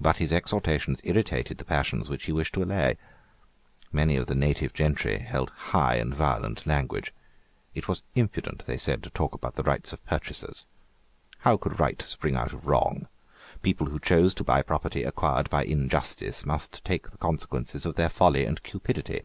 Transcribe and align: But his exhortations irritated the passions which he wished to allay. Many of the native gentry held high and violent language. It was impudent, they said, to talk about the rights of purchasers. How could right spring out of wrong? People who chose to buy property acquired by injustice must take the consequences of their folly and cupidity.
But 0.00 0.16
his 0.16 0.32
exhortations 0.32 1.00
irritated 1.04 1.58
the 1.58 1.64
passions 1.64 2.10
which 2.10 2.24
he 2.24 2.32
wished 2.32 2.54
to 2.54 2.62
allay. 2.64 2.96
Many 3.92 4.16
of 4.16 4.26
the 4.26 4.34
native 4.34 4.74
gentry 4.74 5.18
held 5.18 5.50
high 5.50 5.94
and 5.94 6.12
violent 6.12 6.66
language. 6.66 7.14
It 7.72 7.86
was 7.86 8.02
impudent, 8.16 8.66
they 8.66 8.76
said, 8.76 9.00
to 9.04 9.10
talk 9.10 9.32
about 9.32 9.54
the 9.54 9.62
rights 9.62 9.92
of 9.92 10.04
purchasers. 10.06 10.66
How 11.38 11.56
could 11.56 11.78
right 11.78 12.02
spring 12.02 12.34
out 12.34 12.52
of 12.52 12.66
wrong? 12.66 13.06
People 13.62 13.86
who 13.90 14.00
chose 14.00 14.34
to 14.34 14.42
buy 14.42 14.60
property 14.60 15.04
acquired 15.04 15.48
by 15.50 15.62
injustice 15.62 16.44
must 16.44 16.84
take 16.84 17.10
the 17.12 17.18
consequences 17.18 17.86
of 17.86 17.94
their 17.94 18.08
folly 18.08 18.44
and 18.44 18.60
cupidity. 18.64 19.22